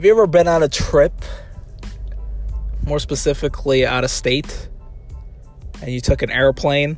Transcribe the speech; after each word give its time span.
Have 0.00 0.06
you 0.06 0.12
ever 0.12 0.26
been 0.26 0.48
on 0.48 0.62
a 0.62 0.68
trip, 0.70 1.12
more 2.86 2.98
specifically 2.98 3.84
out 3.84 4.02
of 4.02 4.10
state, 4.10 4.70
and 5.82 5.92
you 5.92 6.00
took 6.00 6.22
an 6.22 6.30
airplane, 6.30 6.96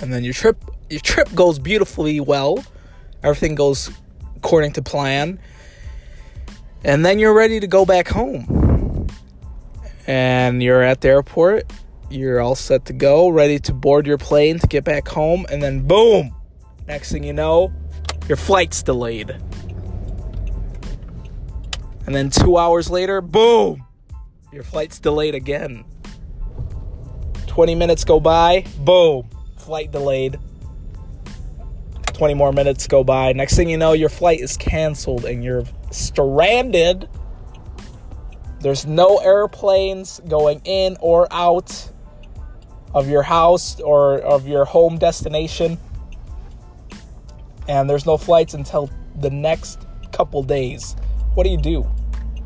and 0.00 0.12
then 0.12 0.22
your 0.22 0.32
trip 0.32 0.56
your 0.88 1.00
trip 1.00 1.34
goes 1.34 1.58
beautifully 1.58 2.20
well, 2.20 2.64
everything 3.24 3.56
goes 3.56 3.90
according 4.36 4.74
to 4.74 4.82
plan, 4.82 5.40
and 6.84 7.04
then 7.04 7.18
you're 7.18 7.34
ready 7.34 7.58
to 7.58 7.66
go 7.66 7.84
back 7.84 8.06
home, 8.06 9.08
and 10.06 10.62
you're 10.62 10.84
at 10.84 11.00
the 11.00 11.08
airport, 11.08 11.72
you're 12.08 12.40
all 12.40 12.54
set 12.54 12.84
to 12.84 12.92
go, 12.92 13.28
ready 13.30 13.58
to 13.58 13.74
board 13.74 14.06
your 14.06 14.16
plane 14.16 14.60
to 14.60 14.66
get 14.68 14.84
back 14.84 15.08
home, 15.08 15.44
and 15.50 15.60
then 15.60 15.88
boom, 15.88 16.32
next 16.86 17.10
thing 17.10 17.24
you 17.24 17.32
know, 17.32 17.72
your 18.28 18.36
flight's 18.36 18.80
delayed. 18.80 19.36
And 22.10 22.16
then 22.16 22.28
two 22.28 22.58
hours 22.58 22.90
later, 22.90 23.20
boom, 23.20 23.86
your 24.52 24.64
flight's 24.64 24.98
delayed 24.98 25.36
again. 25.36 25.84
20 27.46 27.76
minutes 27.76 28.02
go 28.02 28.18
by, 28.18 28.64
boom, 28.78 29.30
flight 29.58 29.92
delayed. 29.92 30.36
20 32.06 32.34
more 32.34 32.52
minutes 32.52 32.88
go 32.88 33.04
by. 33.04 33.32
Next 33.32 33.54
thing 33.54 33.70
you 33.70 33.76
know, 33.76 33.92
your 33.92 34.08
flight 34.08 34.40
is 34.40 34.56
canceled 34.56 35.24
and 35.24 35.44
you're 35.44 35.62
stranded. 35.92 37.08
There's 38.58 38.84
no 38.84 39.18
airplanes 39.18 40.20
going 40.26 40.62
in 40.64 40.96
or 40.98 41.32
out 41.32 41.92
of 42.92 43.08
your 43.08 43.22
house 43.22 43.78
or 43.78 44.18
of 44.18 44.48
your 44.48 44.64
home 44.64 44.98
destination. 44.98 45.78
And 47.68 47.88
there's 47.88 48.04
no 48.04 48.16
flights 48.16 48.54
until 48.54 48.90
the 49.14 49.30
next 49.30 49.86
couple 50.10 50.42
days. 50.42 50.96
What 51.34 51.44
do 51.44 51.50
you 51.50 51.56
do? 51.56 51.88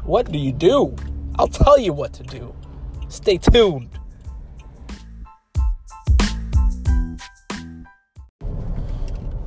What 0.04 0.30
do 0.30 0.38
you 0.38 0.52
do? 0.52 0.94
I'll 1.38 1.48
tell 1.48 1.78
you 1.78 1.94
what 1.94 2.12
to 2.14 2.22
do. 2.24 2.54
Stay 3.08 3.38
tuned. 3.38 3.88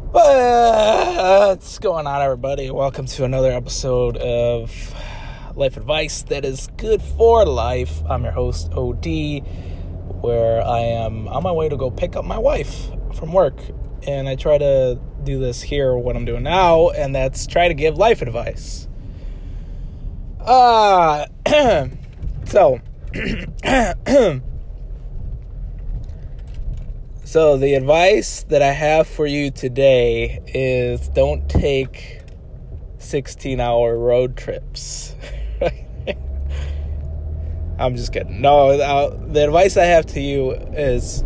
What's 0.09 1.77
going 1.77 2.07
on, 2.07 2.23
everybody? 2.23 2.71
Welcome 2.71 3.05
to 3.05 3.23
another 3.23 3.51
episode 3.51 4.17
of 4.17 4.95
Life 5.55 5.77
Advice 5.77 6.23
that 6.23 6.43
is 6.43 6.69
good 6.77 7.03
for 7.03 7.45
life. 7.45 8.01
I'm 8.09 8.23
your 8.23 8.31
host, 8.31 8.71
OD, 8.73 9.43
where 10.21 10.65
I 10.65 10.79
am 10.79 11.27
on 11.27 11.43
my 11.43 11.51
way 11.51 11.69
to 11.69 11.77
go 11.77 11.91
pick 11.91 12.15
up 12.15 12.25
my 12.25 12.39
wife 12.39 12.87
from 13.13 13.31
work. 13.31 13.59
And 14.07 14.27
I 14.27 14.33
try 14.33 14.57
to 14.57 14.99
do 15.23 15.39
this 15.39 15.61
here, 15.61 15.95
what 15.95 16.15
I'm 16.15 16.25
doing 16.25 16.41
now, 16.41 16.89
and 16.89 17.13
that's 17.13 17.45
try 17.45 17.67
to 17.67 17.75
give 17.75 17.99
life 17.99 18.23
advice. 18.23 18.87
Uh, 20.47 21.27
so, 22.45 22.79
so 27.25 27.57
the 27.57 27.73
advice 27.73 28.43
that 28.43 28.61
I 28.61 28.71
have 28.71 29.07
for 29.07 29.27
you 29.27 29.51
today 29.51 30.39
is 30.47 31.09
don't 31.09 31.49
take 31.49 32.21
16 32.99 33.59
hour 33.59 33.99
road 33.99 34.37
trips. 34.37 35.15
I'm 37.77 37.97
just 37.97 38.13
kidding. 38.13 38.39
No, 38.39 38.69
uh, 38.69 39.17
the 39.27 39.43
advice 39.43 39.75
I 39.75 39.83
have 39.83 40.05
to 40.07 40.21
you 40.21 40.53
is 40.53 41.25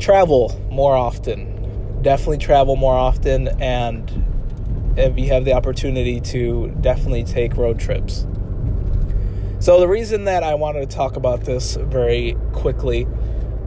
travel 0.00 0.60
more 0.72 0.96
often. 0.96 2.02
Definitely 2.02 2.38
travel 2.38 2.74
more 2.74 2.96
often 2.96 3.46
and 3.62 4.10
if 4.96 5.18
you 5.18 5.28
have 5.28 5.44
the 5.44 5.52
opportunity 5.52 6.20
to 6.20 6.74
definitely 6.80 7.24
take 7.24 7.56
road 7.56 7.78
trips. 7.78 8.26
So, 9.58 9.80
the 9.80 9.88
reason 9.88 10.24
that 10.24 10.42
I 10.42 10.54
wanted 10.54 10.88
to 10.88 10.96
talk 10.96 11.16
about 11.16 11.44
this 11.44 11.76
very 11.76 12.36
quickly 12.52 13.06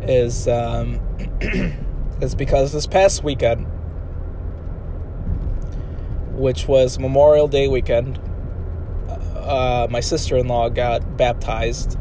is 0.04 0.48
um, 0.48 1.00
is 2.22 2.36
because 2.36 2.72
this 2.74 2.88
past 2.88 3.24
weekend, 3.24 3.66
which 6.34 6.68
was 6.68 7.00
Memorial 7.00 7.48
Day 7.48 7.68
weekend, 7.68 8.20
uh, 9.36 9.88
my 9.90 10.00
sister 10.00 10.38
in 10.38 10.48
law 10.48 10.70
got 10.70 11.18
baptized 11.18 11.98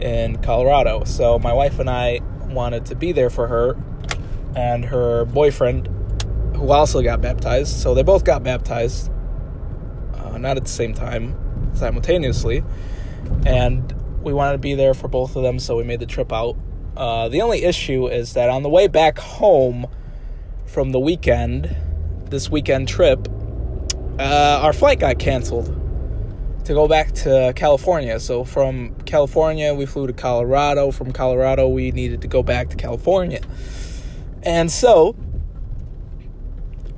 in 0.00 0.36
Colorado. 0.42 1.04
So, 1.04 1.38
my 1.38 1.52
wife 1.52 1.78
and 1.78 1.88
I 1.88 2.20
wanted 2.48 2.86
to 2.86 2.94
be 2.94 3.12
there 3.12 3.30
for 3.30 3.46
her 3.46 3.76
and 4.56 4.84
her 4.86 5.24
boyfriend 5.24 5.88
who 6.58 6.70
also 6.72 7.02
got 7.02 7.20
baptized. 7.20 7.76
So 7.80 7.94
they 7.94 8.02
both 8.02 8.24
got 8.24 8.42
baptized, 8.42 9.10
uh, 10.14 10.38
not 10.38 10.56
at 10.56 10.64
the 10.64 10.70
same 10.70 10.92
time, 10.92 11.36
simultaneously. 11.74 12.64
And 13.46 13.94
we 14.22 14.32
wanted 14.32 14.52
to 14.52 14.58
be 14.58 14.74
there 14.74 14.94
for 14.94 15.08
both 15.08 15.36
of 15.36 15.42
them, 15.42 15.58
so 15.58 15.76
we 15.76 15.84
made 15.84 16.00
the 16.00 16.06
trip 16.06 16.32
out. 16.32 16.56
Uh, 16.96 17.28
the 17.28 17.42
only 17.42 17.62
issue 17.62 18.08
is 18.08 18.34
that 18.34 18.50
on 18.50 18.64
the 18.64 18.68
way 18.68 18.88
back 18.88 19.18
home 19.18 19.86
from 20.66 20.90
the 20.90 20.98
weekend, 20.98 21.74
this 22.24 22.50
weekend 22.50 22.88
trip, 22.88 23.28
uh, 24.18 24.60
our 24.62 24.72
flight 24.72 24.98
got 24.98 25.18
canceled 25.18 25.66
to 26.64 26.74
go 26.74 26.88
back 26.88 27.12
to 27.12 27.52
California. 27.54 28.18
So 28.18 28.42
from 28.42 28.96
California, 29.06 29.72
we 29.74 29.86
flew 29.86 30.08
to 30.08 30.12
Colorado. 30.12 30.90
From 30.90 31.12
Colorado, 31.12 31.68
we 31.68 31.92
needed 31.92 32.20
to 32.22 32.28
go 32.28 32.42
back 32.42 32.68
to 32.70 32.76
California. 32.76 33.40
And 34.42 34.70
so 34.70 35.14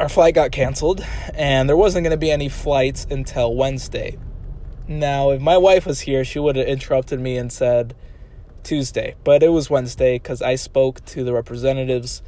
our 0.00 0.08
flight 0.08 0.34
got 0.34 0.50
canceled 0.50 1.04
and 1.34 1.68
there 1.68 1.76
wasn't 1.76 2.02
going 2.02 2.10
to 2.10 2.16
be 2.16 2.30
any 2.30 2.48
flights 2.48 3.06
until 3.10 3.54
Wednesday. 3.54 4.16
Now, 4.88 5.30
if 5.30 5.42
my 5.42 5.58
wife 5.58 5.84
was 5.84 6.00
here, 6.00 6.24
she 6.24 6.38
would 6.38 6.56
have 6.56 6.66
interrupted 6.66 7.20
me 7.20 7.36
and 7.36 7.52
said 7.52 7.94
Tuesday, 8.62 9.14
but 9.24 9.42
it 9.42 9.50
was 9.50 9.68
Wednesday 9.68 10.14
because 10.14 10.40
I 10.40 10.54
spoke 10.54 11.04
to 11.04 11.22
the 11.22 11.34
representatives 11.34 12.22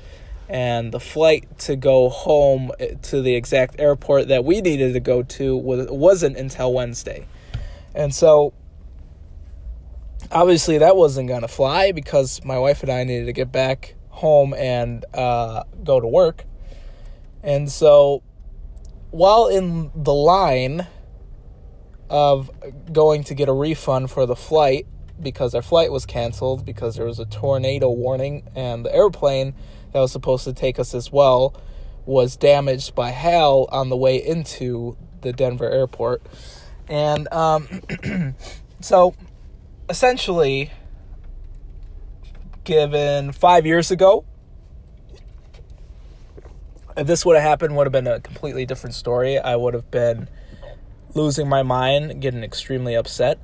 and 0.50 0.92
the 0.92 1.00
flight 1.00 1.58
to 1.60 1.74
go 1.74 2.10
home 2.10 2.72
eh, 2.78 2.94
to 3.04 3.22
the 3.22 3.34
exact 3.34 3.80
airport 3.80 4.28
that 4.28 4.44
we 4.44 4.60
needed 4.60 4.92
to 4.92 5.00
go 5.00 5.22
to 5.22 5.56
wasn't 5.56 6.36
until 6.36 6.74
Wednesday. 6.74 7.26
And 7.94 8.14
so 8.14 8.52
obviously 10.30 10.76
that 10.76 10.94
wasn't 10.94 11.28
going 11.28 11.40
to 11.40 11.48
fly 11.48 11.92
because 11.92 12.44
my 12.44 12.58
wife 12.58 12.82
and 12.82 12.92
I 12.92 13.04
needed 13.04 13.24
to 13.26 13.32
get 13.32 13.50
back 13.50 13.94
home 14.10 14.52
and 14.52 15.06
uh, 15.14 15.64
go 15.82 16.00
to 16.00 16.06
work. 16.06 16.44
And 17.42 17.70
so 17.70 18.22
while 19.10 19.48
in 19.48 19.90
the 19.94 20.14
line 20.14 20.86
of 22.08 22.50
going 22.92 23.24
to 23.24 23.34
get 23.34 23.48
a 23.48 23.52
refund 23.52 24.10
for 24.10 24.26
the 24.26 24.36
flight 24.36 24.86
because 25.20 25.54
our 25.54 25.62
flight 25.62 25.90
was 25.92 26.04
canceled 26.04 26.64
because 26.64 26.96
there 26.96 27.06
was 27.06 27.18
a 27.18 27.24
tornado 27.26 27.90
warning 27.90 28.42
and 28.54 28.84
the 28.84 28.94
airplane 28.94 29.54
that 29.92 30.00
was 30.00 30.12
supposed 30.12 30.44
to 30.44 30.52
take 30.52 30.78
us 30.78 30.94
as 30.94 31.12
well 31.12 31.54
was 32.04 32.36
damaged 32.36 32.94
by 32.94 33.10
hail 33.10 33.68
on 33.70 33.88
the 33.88 33.96
way 33.96 34.16
into 34.16 34.96
the 35.20 35.32
Denver 35.32 35.70
airport. 35.70 36.22
And 36.88 37.32
um, 37.32 37.82
so 38.80 39.14
essentially, 39.88 40.70
given 42.64 43.32
five 43.32 43.66
years 43.66 43.90
ago, 43.90 44.24
if 46.96 47.06
this 47.06 47.24
would 47.24 47.36
have 47.36 47.44
happened 47.44 47.76
would 47.76 47.86
have 47.86 47.92
been 47.92 48.06
a 48.06 48.20
completely 48.20 48.66
different 48.66 48.94
story. 48.94 49.38
I 49.38 49.56
would 49.56 49.74
have 49.74 49.90
been 49.90 50.28
losing 51.14 51.48
my 51.48 51.62
mind 51.62 52.20
getting 52.20 52.42
extremely 52.42 52.94
upset. 52.94 53.38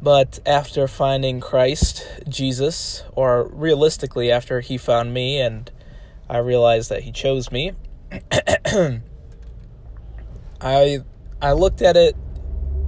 But 0.00 0.40
after 0.44 0.86
finding 0.86 1.40
christ 1.40 2.06
jesus 2.28 3.04
or 3.14 3.48
realistically 3.52 4.30
after 4.30 4.60
he 4.60 4.76
found 4.76 5.14
me 5.14 5.40
and 5.40 5.70
i 6.28 6.36
realized 6.36 6.90
that 6.90 7.02
he 7.04 7.12
chose 7.12 7.50
me 7.50 7.72
i 10.60 10.98
i 11.40 11.52
looked 11.52 11.80
at 11.80 11.96
it 11.96 12.14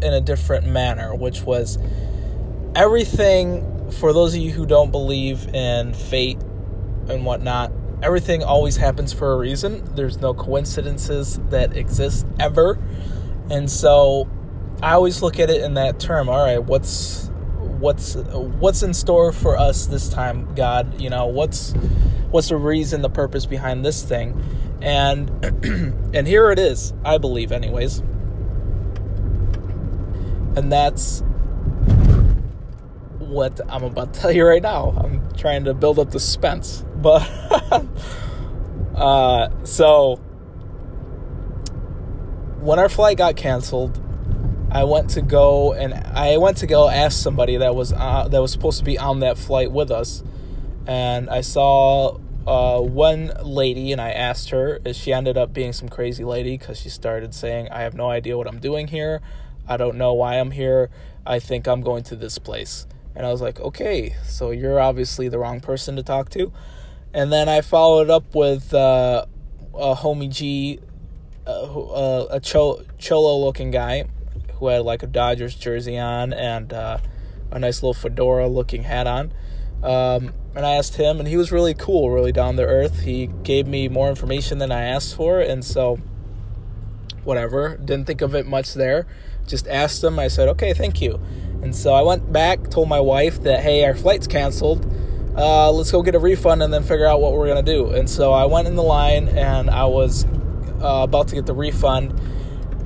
in 0.03 0.13
a 0.13 0.21
different 0.21 0.67
manner 0.67 1.15
which 1.15 1.41
was 1.43 1.79
everything 2.75 3.91
for 3.93 4.13
those 4.13 4.35
of 4.35 4.41
you 4.41 4.51
who 4.51 4.67
don't 4.67 4.91
believe 4.91 5.47
in 5.55 5.95
fate 5.95 6.39
and 7.09 7.25
whatnot 7.25 7.73
everything 8.03 8.43
always 8.43 8.77
happens 8.77 9.13
for 9.13 9.33
a 9.33 9.37
reason. 9.37 9.95
There's 9.95 10.19
no 10.19 10.35
coincidences 10.35 11.41
that 11.51 11.77
exist 11.77 12.27
ever. 12.39 12.79
And 13.51 13.71
so 13.71 14.29
I 14.83 14.93
always 14.93 15.23
look 15.23 15.39
at 15.39 15.51
it 15.51 15.63
in 15.63 15.75
that 15.75 15.99
term. 15.99 16.29
All 16.29 16.43
right, 16.43 16.63
what's 16.63 17.31
what's 17.79 18.15
what's 18.17 18.83
in 18.83 18.95
store 18.95 19.33
for 19.33 19.57
us 19.59 19.87
this 19.87 20.09
time, 20.09 20.55
God? 20.55 21.01
You 21.01 21.11
know, 21.11 21.27
what's 21.27 21.73
what's 22.31 22.49
the 22.49 22.57
reason, 22.57 23.03
the 23.03 23.11
purpose 23.11 23.47
behind 23.47 23.85
this 23.85 24.03
thing? 24.03 24.43
And 24.83 25.31
and 26.15 26.27
here 26.27 26.51
it 26.51 26.59
is, 26.59 26.93
I 27.05 27.19
believe 27.19 27.53
anyways. 27.53 28.01
And 30.57 30.73
that's 30.73 31.23
what 33.19 33.61
I'm 33.69 33.85
about 33.85 34.15
to 34.15 34.21
tell 34.21 34.33
you 34.33 34.47
right 34.47 34.63
now. 34.63 34.95
I'm 34.97 35.35
trying 35.35 35.65
to 35.65 35.75
build 35.75 35.99
up 35.99 36.11
the 36.11 36.21
suspense. 36.21 36.86
But 36.97 37.23
uh, 38.95 39.65
so 39.65 40.17
when 42.61 42.79
our 42.79 42.89
flight 42.89 43.19
got 43.19 43.37
canceled, 43.37 44.03
I 44.71 44.85
went 44.85 45.11
to 45.11 45.23
go 45.23 45.73
and 45.73 45.95
I 45.95 46.37
went 46.39 46.59
to 46.59 46.67
go 46.67 46.89
ask 46.89 47.23
somebody 47.23 47.57
that 47.59 47.75
was 47.75 47.93
uh, 47.93 48.29
that 48.29 48.41
was 48.41 48.51
supposed 48.51 48.79
to 48.79 48.85
be 48.85 48.99
on 48.99 49.21
that 49.21 49.39
flight 49.39 49.71
with 49.71 49.91
us, 49.91 50.25
and 50.87 51.31
I 51.31 51.43
saw 51.43 52.19
uh, 52.47 52.81
one 52.81 53.33
lady 53.43 53.93
and 53.93 54.01
I 54.01 54.11
asked 54.11 54.51
her. 54.51 54.81
She 54.93 55.13
ended 55.13 55.37
up 55.39 55.53
being 55.53 55.73
some 55.73 55.89
crazy 55.89 56.25
lady 56.25 56.59
because 56.59 56.81
she 56.81 56.89
started 56.89 57.35
saying, 57.35 57.69
"I 57.71 57.83
have 57.83 57.95
no 57.95 58.11
idea 58.11 58.37
what 58.37 58.49
I'm 58.49 58.59
doing 58.59 58.89
here. 58.89 59.21
I 59.69 59.77
don't 59.77 59.97
know 59.97 60.13
why 60.15 60.35
I'm 60.35 60.51
here. 60.51 60.91
I 61.25 61.39
think 61.39 61.69
I'm 61.69 61.83
going 61.83 62.03
to 62.05 62.17
this 62.17 62.39
place." 62.39 62.87
And 63.15 63.25
I 63.25 63.31
was 63.31 63.41
like, 63.41 63.61
"Okay, 63.61 64.15
so 64.25 64.51
you're 64.51 64.81
obviously 64.81 65.29
the 65.29 65.39
wrong 65.39 65.61
person 65.61 65.97
to 65.97 66.03
talk 66.03 66.31
to." 66.31 66.53
And 67.15 67.33
then 67.33 67.49
I 67.49 67.61
followed 67.61 68.11
up 68.11 68.35
with 68.35 68.75
uh, 68.75 69.27
a 69.75 69.95
homie 69.95 70.31
G, 70.31 70.81
uh, 71.47 71.51
uh 71.51 72.27
a 72.31 72.41
cholo 72.41 73.39
looking 73.39 73.71
guy 73.71 74.05
who 74.55 74.69
had 74.69 74.83
like 74.83 75.03
a 75.03 75.07
Dodgers 75.07 75.55
jersey 75.55 75.99
on 75.99 76.33
and 76.33 76.73
uh, 76.73 76.99
a 77.51 77.59
nice 77.59 77.83
little 77.83 77.95
fedora 77.95 78.49
looking 78.49 78.83
hat 78.83 79.07
on. 79.07 79.33
Um, 79.83 80.33
and 80.55 80.65
I 80.65 80.77
asked 80.77 80.97
him, 80.97 81.19
and 81.19 81.29
he 81.29 81.37
was 81.37 81.53
really 81.53 81.75
cool, 81.75 82.11
really 82.11 82.33
down 82.33 82.57
to 82.57 82.63
earth. 82.63 83.03
He 83.03 83.27
gave 83.27 83.67
me 83.67 83.89
more 83.89 84.09
information 84.09 84.59
than 84.59 84.73
I 84.73 84.83
asked 84.83 85.15
for, 85.15 85.41
and 85.41 85.65
so 85.65 85.99
whatever. 87.25 87.77
Didn't 87.77 88.07
think 88.07 88.23
of 88.23 88.35
it 88.35 88.47
much 88.47 88.73
there. 88.75 89.07
Just 89.47 89.69
asked 89.69 90.03
him. 90.03 90.19
I 90.19 90.29
said, 90.29 90.49
okay, 90.49 90.73
thank 90.73 91.03
you. 91.03 91.21
And 91.63 91.77
so 91.77 91.93
I 91.93 92.03
went 92.03 92.33
back, 92.33 92.71
told 92.71 92.89
my 92.89 93.01
wife 93.01 93.43
that, 93.43 93.61
hey, 93.61 93.85
our 93.85 93.95
flight's 93.95 94.27
canceled. 94.27 94.91
Uh, 95.37 95.71
let's 95.71 95.93
go 95.93 96.03
get 96.03 96.15
a 96.15 96.19
refund 96.19 96.63
and 96.63 96.73
then 96.73 96.83
figure 96.83 97.07
out 97.07 97.21
what 97.21 97.33
we're 97.33 97.47
going 97.47 97.63
to 97.63 97.73
do. 97.73 97.91
And 97.91 98.09
so 98.09 98.33
I 98.33 98.47
went 98.47 98.67
in 98.69 98.75
the 98.75 98.83
line 98.83 99.29
and 99.29 99.69
I 99.69 99.85
was 99.85 100.25
uh, 100.25 101.03
about 101.03 101.29
to 101.29 101.35
get 101.35 101.47
the 101.47 101.55
refund 101.55 102.19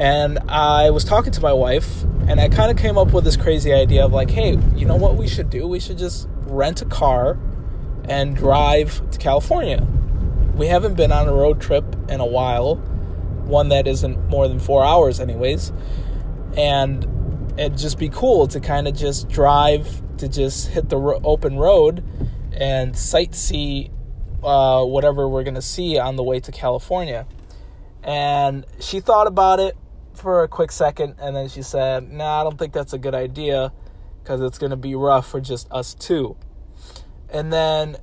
and 0.00 0.38
I 0.48 0.88
was 0.90 1.04
talking 1.04 1.30
to 1.30 1.42
my 1.42 1.52
wife, 1.52 2.04
and 2.26 2.40
I 2.40 2.48
kind 2.48 2.70
of 2.70 2.78
came 2.78 2.96
up 2.96 3.12
with 3.12 3.22
this 3.22 3.36
crazy 3.36 3.70
idea 3.70 4.02
of 4.02 4.14
like, 4.14 4.30
hey, 4.30 4.56
you 4.74 4.86
know 4.86 4.96
what 4.96 5.16
we 5.16 5.28
should 5.28 5.50
do? 5.50 5.68
We 5.68 5.78
should 5.78 5.98
just 5.98 6.26
rent 6.46 6.80
a 6.80 6.86
car 6.86 7.38
and 8.08 8.34
drive 8.34 9.10
to 9.10 9.18
California. 9.18 9.86
We 10.54 10.68
haven't 10.68 10.94
been 10.94 11.12
on 11.12 11.28
a 11.28 11.34
road 11.34 11.60
trip 11.60 11.84
in 12.08 12.20
a 12.20 12.26
while, 12.26 12.76
one 13.44 13.68
that 13.68 13.86
isn't 13.86 14.30
more 14.30 14.48
than 14.48 14.58
four 14.58 14.82
hours, 14.82 15.20
anyways. 15.20 15.70
And 16.56 17.06
it'd 17.58 17.76
just 17.76 17.98
be 17.98 18.08
cool 18.08 18.48
to 18.48 18.58
kind 18.58 18.88
of 18.88 18.96
just 18.96 19.28
drive 19.28 20.00
to 20.16 20.28
just 20.28 20.68
hit 20.68 20.88
the 20.88 20.96
ro- 20.96 21.20
open 21.22 21.58
road 21.58 22.02
and 22.52 22.94
sightsee 22.94 23.90
uh, 24.42 24.84
whatever 24.84 25.28
we're 25.28 25.44
going 25.44 25.54
to 25.54 25.62
see 25.62 25.98
on 25.98 26.16
the 26.16 26.22
way 26.22 26.40
to 26.40 26.52
California. 26.52 27.26
And 28.02 28.64
she 28.80 29.00
thought 29.00 29.26
about 29.26 29.60
it 29.60 29.76
for 30.14 30.42
a 30.42 30.48
quick 30.48 30.72
second 30.72 31.16
and 31.20 31.36
then 31.36 31.48
she 31.48 31.62
said, 31.62 32.10
Nah, 32.10 32.40
I 32.40 32.44
don't 32.44 32.58
think 32.58 32.72
that's 32.72 32.92
a 32.92 32.98
good 32.98 33.14
idea 33.14 33.72
because 34.22 34.40
it's 34.40 34.58
going 34.58 34.70
to 34.70 34.76
be 34.76 34.94
rough 34.94 35.28
for 35.28 35.40
just 35.40 35.70
us 35.70 35.94
two. 35.94 36.36
And 37.28 37.52
then 37.52 37.96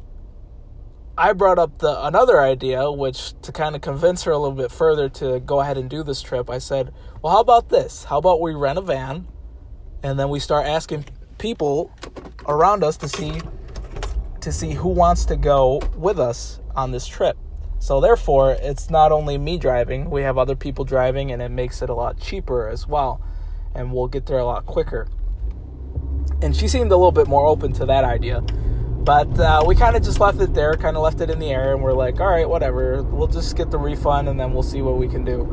I 1.18 1.34
brought 1.34 1.58
up 1.58 1.80
the 1.80 2.06
another 2.06 2.42
idea, 2.42 2.92
which 2.92 3.34
to 3.42 3.52
kind 3.52 3.76
of 3.76 3.82
convince 3.82 4.24
her 4.24 4.32
a 4.32 4.38
little 4.38 4.56
bit 4.56 4.72
further 4.72 5.10
to 5.10 5.40
go 5.40 5.62
ahead 5.62 5.78
and 5.78 5.90
do 5.90 6.04
this 6.04 6.22
trip, 6.22 6.50
I 6.50 6.60
said, 6.60 6.94
Well, 7.22 7.34
how 7.34 7.42
about 7.42 7.70
this? 7.70 8.04
How 8.04 8.20
about 8.20 8.40
we 8.40 8.54
rent 8.54 8.78
a 8.78 8.82
van 8.82 9.28
and 10.04 10.20
then 10.20 10.30
we 10.30 10.40
start 10.40 10.68
asking 10.68 11.06
people 11.38 11.92
around 12.48 12.84
us 12.84 12.98
to 12.98 13.08
see 13.08 13.42
to 14.42 14.52
see 14.52 14.72
who 14.72 14.90
wants 14.90 15.26
to 15.26 15.36
go 15.36 15.82
with 15.96 16.20
us 16.20 16.60
on 16.76 16.92
this 16.92 17.08
trip. 17.08 17.38
So 17.80 18.02
therefore, 18.02 18.54
it's 18.54 18.90
not 18.90 19.12
only 19.12 19.38
me 19.38 19.58
driving, 19.58 20.10
we 20.10 20.24
have 20.24 20.38
other 20.38 20.56
people 20.56 20.84
driving 20.86 21.32
and 21.32 21.42
it 21.42 21.50
makes 21.50 21.82
it 21.82 21.90
a 21.90 21.94
lot 21.94 22.20
cheaper 22.20 22.68
as 22.68 22.88
well 22.88 23.22
and 23.76 23.94
we'll 23.94 24.08
get 24.08 24.26
there 24.26 24.40
a 24.40 24.46
lot 24.46 24.66
quicker. 24.66 25.08
And 26.42 26.56
she 26.56 26.68
seemed 26.68 26.92
a 26.92 26.98
little 26.98 27.12
bit 27.12 27.28
more 27.28 27.46
open 27.46 27.72
to 27.74 27.86
that 27.86 28.04
idea. 28.04 28.42
But 28.42 29.40
uh, 29.40 29.64
we 29.66 29.76
kind 29.76 29.96
of 29.96 30.04
just 30.04 30.20
left 30.20 30.42
it 30.42 30.54
there, 30.54 30.76
kind 30.76 30.98
of 30.98 31.04
left 31.04 31.22
it 31.22 31.30
in 31.30 31.40
the 31.40 31.50
air, 31.50 31.74
and 31.74 31.82
we're 31.82 31.94
like, 31.94 32.20
all 32.20 32.28
right, 32.28 32.48
whatever. 32.48 33.02
We'll 33.04 33.28
just 33.28 33.56
get 33.56 33.72
the 33.72 33.78
refund, 33.78 34.28
and 34.28 34.38
then 34.38 34.52
we'll 34.52 34.64
see 34.64 34.82
what 34.82 34.98
we 34.98 35.08
can 35.08 35.24
do. 35.24 35.44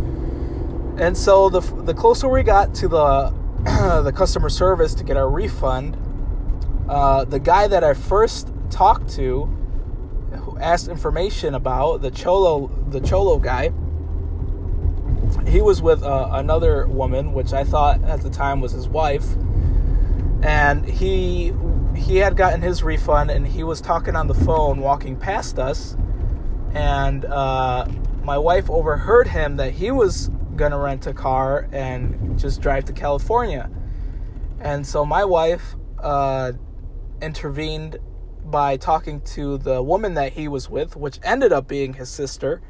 And 0.99 1.17
so 1.17 1.49
the 1.49 1.61
the 1.83 1.95
closer 1.95 2.29
we 2.29 2.43
got 2.43 2.75
to 2.77 2.89
the 2.89 3.33
the 4.03 4.13
customer 4.13 4.49
service 4.49 4.93
to 4.95 5.05
get 5.05 5.17
our 5.17 5.31
refund, 5.31 5.97
uh, 6.89 7.25
the 7.25 7.39
guy 7.39 7.69
that 7.69 7.85
I 7.85 7.95
first 7.95 8.53
talked 8.75 9.09
to 9.09 9.49
asked 10.61 10.89
information 10.89 11.55
about 11.55 12.03
the 12.03 12.11
cholo 12.11 12.71
the 12.89 13.01
cholo 13.01 13.39
guy. 13.39 13.73
He 15.47 15.61
was 15.61 15.83
with 15.83 16.03
uh, 16.03 16.31
another 16.33 16.87
woman 16.87 17.33
which 17.33 17.53
i 17.53 17.65
thought 17.65 18.03
at 18.05 18.21
the 18.21 18.31
time 18.31 18.61
was 18.61 18.73
his 18.73 18.89
wife. 18.89 19.27
And 20.43 20.85
he 20.85 21.53
he 21.97 22.17
had 22.17 22.37
gotten 22.37 22.61
his 22.61 22.83
refund 22.83 23.31
and 23.31 23.47
he 23.47 23.63
was 23.63 23.81
talking 23.81 24.17
on 24.17 24.27
the 24.27 24.35
phone 24.35 24.81
walking 24.81 25.17
past 25.17 25.59
us. 25.59 25.97
And 26.73 27.25
uh, 27.25 27.87
my 28.23 28.39
wife 28.39 28.69
overheard 28.69 29.29
him 29.29 29.57
that 29.57 29.73
he 29.73 29.91
was 29.93 30.31
gonna 30.57 30.79
rent 30.79 31.07
a 31.07 31.15
car 31.15 31.69
and 31.73 32.39
just 32.39 32.61
drive 32.61 32.85
to 32.87 32.93
california. 32.93 33.71
And 34.61 34.87
so 34.87 35.05
my 35.05 35.25
wife 35.25 35.77
uh, 36.01 36.53
intervened 37.21 37.99
by 38.45 38.77
talking 38.77 39.21
to 39.23 39.59
the 39.59 39.83
woman 39.83 40.15
that 40.15 40.33
he 40.33 40.49
was 40.49 40.69
with, 40.69 40.97
which 40.97 41.19
ended 41.23 41.53
up 41.53 41.67
being 41.67 41.95
his 41.95 42.09
sister. 42.09 42.61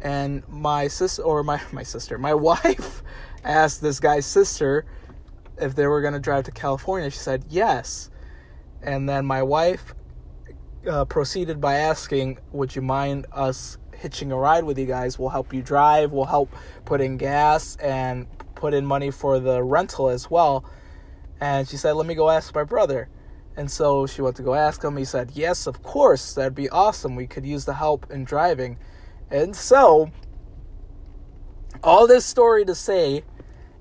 And 0.00 0.46
my 0.48 0.88
sister, 0.88 1.22
or 1.22 1.42
my, 1.42 1.60
my 1.72 1.82
sister, 1.82 2.18
my 2.18 2.34
wife 2.50 3.02
asked 3.44 3.82
this 3.82 4.00
guy's 4.00 4.26
sister 4.26 4.84
if 5.58 5.74
they 5.74 5.86
were 5.86 6.00
going 6.00 6.14
to 6.14 6.20
drive 6.20 6.44
to 6.44 6.50
California. 6.50 7.10
She 7.10 7.18
said 7.18 7.44
yes. 7.48 8.10
And 8.82 9.08
then 9.08 9.26
my 9.26 9.42
wife 9.42 9.94
uh, 10.88 11.04
proceeded 11.04 11.60
by 11.60 11.74
asking, 11.74 12.38
Would 12.52 12.74
you 12.74 12.82
mind 12.82 13.26
us 13.32 13.76
hitching 13.94 14.32
a 14.32 14.36
ride 14.36 14.64
with 14.64 14.78
you 14.78 14.86
guys? 14.86 15.18
We'll 15.18 15.28
help 15.28 15.52
you 15.52 15.62
drive, 15.62 16.12
we'll 16.12 16.24
help 16.24 16.54
put 16.84 17.00
in 17.00 17.18
gas 17.18 17.76
and 17.76 18.26
put 18.54 18.72
in 18.72 18.86
money 18.86 19.10
for 19.10 19.38
the 19.38 19.62
rental 19.62 20.08
as 20.08 20.30
well. 20.30 20.64
And 21.40 21.68
she 21.68 21.76
said, 21.76 21.92
Let 21.92 22.06
me 22.06 22.14
go 22.14 22.30
ask 22.30 22.54
my 22.54 22.64
brother. 22.64 23.08
And 23.56 23.70
so 23.70 24.06
she 24.06 24.22
went 24.22 24.36
to 24.36 24.42
go 24.42 24.54
ask 24.54 24.82
him. 24.82 24.96
He 24.96 25.04
said, 25.04 25.32
Yes, 25.34 25.66
of 25.66 25.82
course, 25.82 26.34
that'd 26.34 26.54
be 26.54 26.70
awesome. 26.70 27.16
We 27.16 27.26
could 27.26 27.44
use 27.44 27.64
the 27.64 27.74
help 27.74 28.10
in 28.10 28.24
driving. 28.24 28.78
And 29.30 29.54
so, 29.54 30.10
all 31.82 32.06
this 32.06 32.24
story 32.24 32.64
to 32.64 32.74
say, 32.74 33.24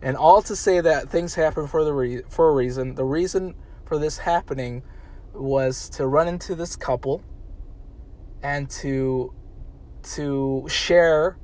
and 0.02 0.16
all 0.16 0.42
to 0.44 0.56
say 0.56 0.80
that 0.82 1.10
things 1.10 1.36
happen 1.36 1.68
for 1.68 1.84
the 1.84 1.94
re- 1.94 2.24
for 2.30 2.50
a 2.50 2.54
reason. 2.54 2.96
The 2.96 3.06
reason 3.06 3.56
for 3.86 3.98
this 3.98 4.18
happening 4.18 4.84
was 5.34 5.90
to 5.90 6.08
run 6.08 6.28
into 6.28 6.56
this 6.56 6.76
couple 6.76 7.22
and 8.42 8.70
to 8.70 9.34
to 10.02 10.66
share 10.70 11.38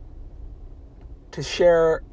to 1.31 1.43
share 1.43 2.03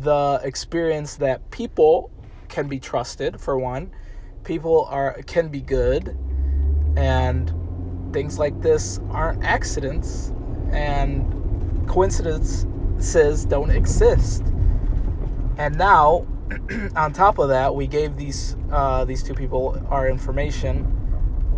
the 0.00 0.40
experience 0.42 1.16
that 1.16 1.50
people 1.50 2.10
can 2.48 2.68
be 2.68 2.78
trusted 2.78 3.40
for 3.40 3.58
one 3.58 3.90
people 4.44 4.86
are 4.90 5.20
can 5.26 5.48
be 5.48 5.60
good 5.60 6.16
and 6.96 7.52
things 8.12 8.38
like 8.38 8.60
this 8.60 9.00
aren't 9.10 9.42
accidents 9.42 10.32
and 10.72 11.88
coincidences 11.88 13.44
don't 13.44 13.70
exist. 13.70 14.42
And 15.56 15.76
now 15.76 16.26
on 16.96 17.12
top 17.12 17.38
of 17.38 17.48
that 17.48 17.74
we 17.74 17.86
gave 17.86 18.16
these 18.16 18.56
uh, 18.70 19.04
these 19.04 19.22
two 19.22 19.34
people 19.34 19.80
our 19.88 20.08
information 20.08 20.98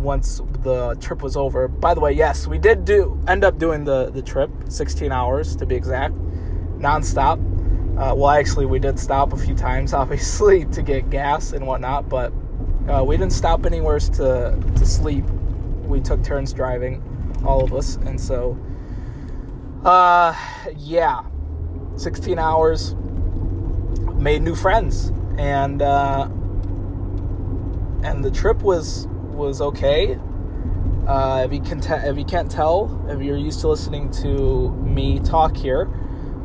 once 0.01 0.41
the 0.61 0.95
trip 1.01 1.21
was 1.21 1.35
over. 1.35 1.67
By 1.67 1.93
the 1.93 1.99
way 1.99 2.13
yes 2.13 2.47
we 2.47 2.57
did 2.57 2.85
do 2.85 3.19
end 3.27 3.43
up 3.43 3.57
doing 3.57 3.83
the 3.83 4.11
the 4.11 4.21
trip 4.21 4.49
16 4.69 5.11
hours 5.11 5.55
to 5.57 5.65
be 5.65 5.75
exact 5.75 6.13
nonstop. 6.77 7.39
Uh, 7.97 8.13
well 8.13 8.29
actually 8.29 8.65
we 8.65 8.77
did 8.77 8.99
stop 8.99 9.33
a 9.33 9.37
few 9.37 9.55
times 9.55 9.93
obviously 10.01 10.65
to 10.65 10.81
get 10.81 11.09
gas 11.09 11.53
and 11.53 11.65
whatnot 11.65 12.09
but 12.09 12.33
uh, 12.87 13.03
we 13.03 13.17
didn't 13.17 13.33
stop 13.33 13.65
anywhere 13.65 13.99
to 13.99 14.59
to 14.75 14.85
sleep. 14.85 15.25
We 15.85 16.01
took 16.01 16.23
turns 16.23 16.53
driving, 16.53 17.01
all 17.45 17.63
of 17.63 17.73
us, 17.73 17.95
and 17.97 18.19
so, 18.19 18.57
uh, 19.83 20.35
yeah, 20.77 21.23
16 21.97 22.39
hours. 22.39 22.95
Made 24.15 24.41
new 24.41 24.55
friends, 24.55 25.11
and 25.37 25.81
uh, 25.81 26.27
and 28.03 28.23
the 28.23 28.31
trip 28.31 28.61
was 28.61 29.07
was 29.07 29.61
okay. 29.61 30.17
Uh, 31.07 31.43
if 31.45 31.53
you 31.53 31.61
can 31.61 31.79
te- 31.81 32.07
if 32.07 32.17
you 32.17 32.25
can't 32.25 32.49
tell, 32.49 33.05
if 33.09 33.21
you're 33.21 33.37
used 33.37 33.61
to 33.61 33.67
listening 33.67 34.09
to 34.11 34.71
me 34.71 35.19
talk 35.19 35.55
here, 35.57 35.83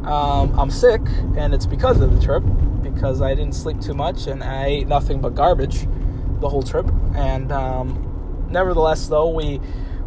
um, 0.04 0.58
I'm 0.58 0.70
sick, 0.70 1.00
and 1.36 1.54
it's 1.54 1.66
because 1.66 2.00
of 2.00 2.18
the 2.18 2.24
trip. 2.24 2.42
Because 2.82 3.22
I 3.22 3.34
didn't 3.34 3.54
sleep 3.54 3.80
too 3.80 3.94
much, 3.94 4.26
and 4.26 4.42
I 4.42 4.66
ate 4.66 4.88
nothing 4.88 5.20
but 5.20 5.34
garbage 5.34 5.86
the 6.40 6.48
whole 6.48 6.62
trip. 6.62 6.90
And 7.14 7.52
um, 7.52 8.46
nevertheless, 8.50 9.06
though, 9.08 9.30
we 9.30 9.60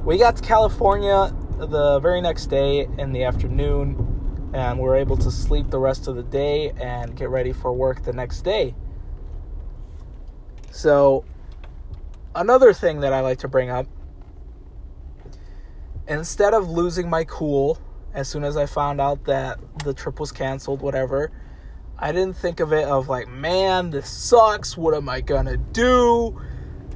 we 0.04 0.18
got 0.18 0.36
to 0.38 0.42
California 0.42 1.34
the 1.58 2.00
very 2.00 2.22
next 2.22 2.48
day 2.48 2.88
in 2.98 3.14
the 3.14 3.24
afternoon, 3.24 4.52
and 4.54 4.80
we're 4.80 4.96
able 4.96 5.18
to 5.18 5.32
sleep 5.32 5.70
the 5.70 5.80
rest 5.80 6.08
of 6.08 6.16
the 6.16 6.24
day 6.24 6.72
and 6.72 7.16
get 7.16 7.30
ready 7.30 7.54
for 7.54 7.72
work 7.72 8.04
the 8.04 8.14
next 8.14 8.42
day. 8.42 8.76
So, 10.72 11.24
another 12.36 12.74
thing 12.74 13.02
that 13.02 13.14
I 13.14 13.22
like 13.22 13.40
to 13.40 13.48
bring 13.48 13.70
up 13.70 13.88
instead 16.08 16.54
of 16.54 16.70
losing 16.70 17.10
my 17.10 17.24
cool 17.24 17.78
as 18.14 18.28
soon 18.28 18.44
as 18.44 18.58
I 18.58 18.66
found 18.66 19.00
out 19.00 19.24
that 19.26 19.60
the 19.84 19.94
trip 19.94 20.20
was 20.20 20.32
canceled, 20.32 20.82
whatever, 20.82 21.32
I 22.04 22.12
didn't 22.12 22.36
think 22.36 22.60
of 22.60 22.74
it 22.74 22.84
of 22.84 23.08
like, 23.08 23.30
man, 23.30 23.90
this 23.90 24.10
sucks. 24.10 24.76
What 24.76 24.94
am 24.94 25.08
I 25.08 25.22
gonna 25.22 25.56
do? 25.56 26.38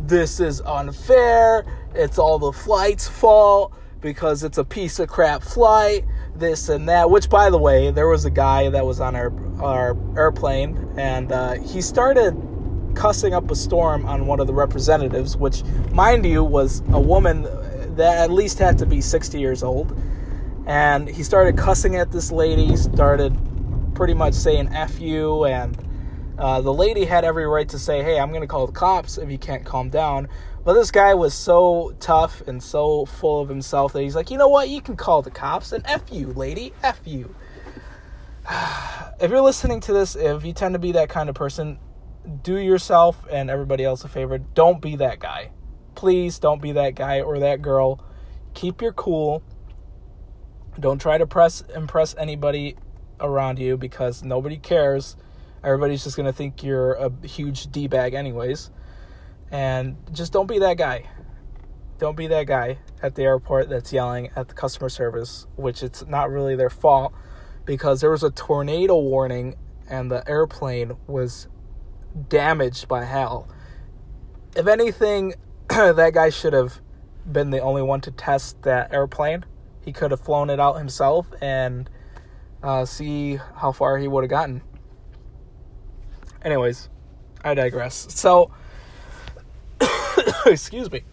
This 0.01 0.41
is 0.41 0.59
unfair. 0.59 1.65
It's 1.95 2.19
all 2.19 2.37
the 2.37 2.51
flight's 2.51 3.07
fault 3.07 3.73
because 4.01 4.43
it's 4.43 4.57
a 4.57 4.65
piece 4.65 4.99
of 4.99 5.07
crap 5.07 5.43
flight. 5.43 6.03
This 6.35 6.67
and 6.67 6.89
that. 6.89 7.09
Which, 7.09 7.29
by 7.29 7.49
the 7.49 7.57
way, 7.57 7.89
there 7.89 8.09
was 8.09 8.25
a 8.25 8.29
guy 8.29 8.67
that 8.69 8.85
was 8.85 8.99
on 8.99 9.15
our 9.15 9.31
our 9.63 9.95
airplane, 10.17 10.75
and 10.97 11.31
uh, 11.31 11.53
he 11.53 11.81
started 11.81 12.35
cussing 12.93 13.33
up 13.33 13.49
a 13.49 13.55
storm 13.55 14.05
on 14.05 14.27
one 14.27 14.41
of 14.41 14.47
the 14.47 14.53
representatives, 14.53 15.37
which, 15.37 15.63
mind 15.93 16.25
you, 16.25 16.43
was 16.43 16.81
a 16.91 16.99
woman 16.99 17.43
that 17.95 18.17
at 18.17 18.29
least 18.29 18.59
had 18.59 18.77
to 18.79 18.85
be 18.85 18.99
60 18.99 19.39
years 19.39 19.63
old. 19.63 19.97
And 20.65 21.07
he 21.07 21.23
started 21.23 21.57
cussing 21.57 21.95
at 21.95 22.11
this 22.11 22.29
lady, 22.29 22.75
started 22.75 23.39
pretty 23.97 24.13
much 24.13 24.35
saying 24.35 24.69
F 24.73 24.99
you, 24.99 25.45
and 25.45 25.75
uh, 26.37 26.61
the 26.61 26.71
lady 26.71 27.03
had 27.03 27.25
every 27.25 27.47
right 27.47 27.67
to 27.67 27.79
say, 27.79 28.03
hey, 28.03 28.19
I'm 28.19 28.29
going 28.29 28.41
to 28.41 28.47
call 28.47 28.67
the 28.67 28.71
cops 28.71 29.17
if 29.17 29.31
you 29.31 29.39
can't 29.39 29.65
calm 29.65 29.89
down. 29.89 30.29
But 30.63 30.73
this 30.73 30.91
guy 30.91 31.15
was 31.15 31.33
so 31.33 31.95
tough 31.99 32.41
and 32.47 32.61
so 32.61 33.07
full 33.07 33.41
of 33.41 33.49
himself 33.49 33.93
that 33.93 34.03
he's 34.03 34.15
like, 34.15 34.29
you 34.29 34.37
know 34.37 34.49
what? 34.49 34.69
You 34.69 34.81
can 34.81 34.95
call 34.95 35.23
the 35.23 35.31
cops 35.31 35.71
and 35.71 35.83
F 35.87 36.03
you, 36.11 36.27
lady. 36.33 36.73
F 36.83 36.99
you. 37.05 37.33
if 39.19 39.31
you're 39.31 39.41
listening 39.41 39.79
to 39.79 39.93
this, 39.93 40.15
if 40.15 40.45
you 40.45 40.53
tend 40.53 40.75
to 40.75 40.79
be 40.79 40.91
that 40.91 41.09
kind 41.09 41.27
of 41.27 41.33
person, 41.33 41.79
do 42.43 42.57
yourself 42.57 43.25
and 43.31 43.49
everybody 43.49 43.83
else 43.83 44.03
a 44.03 44.07
favor. 44.07 44.37
Don't 44.37 44.79
be 44.79 44.95
that 44.97 45.19
guy. 45.19 45.49
Please 45.95 46.37
don't 46.37 46.61
be 46.61 46.73
that 46.73 46.93
guy 46.93 47.21
or 47.21 47.39
that 47.39 47.63
girl. 47.63 47.99
Keep 48.53 48.83
your 48.83 48.93
cool. 48.93 49.41
Don't 50.79 51.01
try 51.01 51.17
to 51.17 51.25
press 51.25 51.63
impress 51.73 52.13
anybody 52.15 52.75
around 53.19 53.59
you 53.59 53.77
because 53.77 54.23
nobody 54.23 54.57
cares. 54.57 55.15
Everybody's 55.63 56.03
just 56.03 56.15
going 56.15 56.25
to 56.25 56.33
think 56.33 56.63
you're 56.63 56.93
a 56.93 57.11
huge 57.25 57.71
D 57.71 57.87
bag, 57.87 58.13
anyways. 58.13 58.71
And 59.51 59.97
just 60.11 60.33
don't 60.33 60.47
be 60.47 60.59
that 60.59 60.77
guy. 60.77 61.09
Don't 61.97 62.15
be 62.15 62.27
that 62.27 62.45
guy 62.45 62.77
at 63.01 63.15
the 63.15 63.23
airport 63.23 63.69
that's 63.69 63.91
yelling 63.91 64.29
at 64.35 64.49
the 64.49 64.53
customer 64.53 64.89
service, 64.89 65.47
which 65.55 65.81
it's 65.81 66.05
not 66.05 66.29
really 66.29 66.55
their 66.55 66.69
fault 66.69 67.13
because 67.65 68.01
there 68.01 68.11
was 68.11 68.23
a 68.23 68.31
tornado 68.31 68.97
warning 68.97 69.55
and 69.89 70.11
the 70.11 70.27
airplane 70.29 70.95
was 71.07 71.47
damaged 72.29 72.87
by 72.87 73.03
hell. 73.03 73.47
If 74.55 74.67
anything, 74.67 75.33
that 75.69 76.11
guy 76.13 76.29
should 76.29 76.53
have 76.53 76.81
been 77.29 77.49
the 77.49 77.59
only 77.59 77.81
one 77.81 78.01
to 78.01 78.11
test 78.11 78.61
that 78.63 78.93
airplane. 78.93 79.45
He 79.83 79.91
could 79.91 80.11
have 80.11 80.21
flown 80.21 80.49
it 80.49 80.59
out 80.59 80.77
himself 80.77 81.27
and 81.41 81.89
uh, 82.67 82.83
see 82.83 83.39
how 83.55 83.71
far 83.71 83.97
he 83.97 84.09
would 84.09 84.25
have 84.25 84.29
gotten. 84.29 84.61
Anyways, 86.43 86.89
I 87.41 87.53
digress. 87.53 88.07
So, 88.09 88.51
excuse 90.45 90.91
me. 90.91 91.03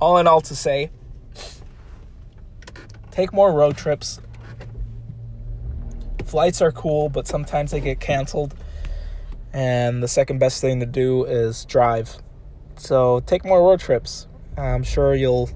All 0.00 0.18
in 0.18 0.28
all, 0.28 0.40
to 0.42 0.54
say, 0.54 0.90
take 3.10 3.32
more 3.32 3.52
road 3.52 3.76
trips. 3.76 4.20
Flights 6.24 6.62
are 6.62 6.70
cool, 6.70 7.08
but 7.08 7.26
sometimes 7.26 7.72
they 7.72 7.80
get 7.80 7.98
canceled. 7.98 8.54
And 9.52 10.00
the 10.00 10.06
second 10.06 10.38
best 10.38 10.60
thing 10.60 10.78
to 10.78 10.86
do 10.86 11.24
is 11.24 11.64
drive. 11.64 12.18
So 12.76 13.18
take 13.20 13.44
more 13.44 13.60
road 13.60 13.80
trips. 13.80 14.28
I'm 14.56 14.84
sure 14.84 15.16
you'll 15.16 15.50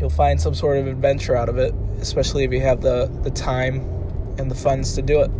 you'll 0.00 0.10
find 0.10 0.40
some 0.40 0.54
sort 0.54 0.76
of 0.78 0.86
adventure 0.86 1.36
out 1.36 1.48
of 1.48 1.58
it, 1.58 1.74
especially 2.00 2.44
if 2.44 2.52
you 2.52 2.60
have 2.60 2.80
the, 2.80 3.06
the 3.22 3.30
time 3.30 3.80
and 4.38 4.50
the 4.50 4.54
funds 4.54 4.94
to 4.94 5.02
do 5.02 5.22
it. 5.22 5.30